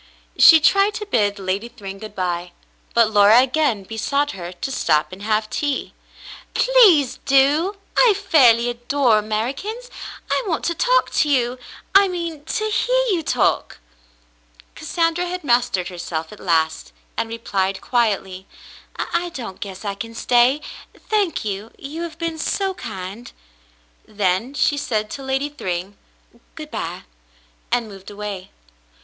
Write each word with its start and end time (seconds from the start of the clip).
She 0.35 0.59
tried 0.59 0.95
to 0.95 1.05
bid 1.05 1.37
Lady 1.37 1.69
Thryng 1.69 1.99
good 1.99 2.15
by, 2.15 2.53
but 2.95 3.11
Laura 3.11 3.39
again 3.39 3.83
besought 3.83 4.31
her 4.31 4.51
to 4.51 4.71
stop 4.71 5.11
and 5.11 5.21
have 5.21 5.47
tea. 5.47 5.93
"Please 6.55 7.19
do. 7.25 7.75
I 7.95 8.15
fairly 8.15 8.67
adore 8.67 9.19
Americans. 9.19 9.91
I 10.31 10.43
want 10.47 10.65
to 10.65 10.73
talk 10.73 11.11
to 11.11 11.29
you; 11.29 11.59
I 11.93 12.07
mean, 12.07 12.43
to 12.45 12.63
hear 12.71 13.05
you 13.11 13.21
talk." 13.21 13.77
Cassandra 14.73 15.27
had 15.27 15.43
mastered 15.43 15.89
herself 15.89 16.31
at 16.33 16.39
last, 16.39 16.93
and 17.15 17.29
replied 17.29 17.79
quietly: 17.79 18.47
"I 18.95 19.29
don't 19.35 19.59
guess 19.59 19.85
I 19.85 19.93
can 19.93 20.15
stay, 20.15 20.61
thank 20.97 21.45
you. 21.45 21.69
You 21.77 22.01
have 22.01 22.17
been 22.17 22.39
so 22.39 22.73
kind." 22.73 23.31
Then 24.07 24.55
she 24.55 24.77
said 24.77 25.11
to 25.11 25.21
Lady 25.21 25.49
Thryng, 25.51 25.95
"Good 26.55 26.71
by," 26.71 27.03
and 27.71 27.87
moved 27.87 28.09
away. 28.09 28.49